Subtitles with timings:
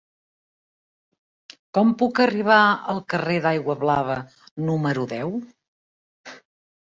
[1.77, 2.61] Com puc arribar
[2.95, 4.17] al carrer d'Aiguablava
[4.71, 5.31] número deu?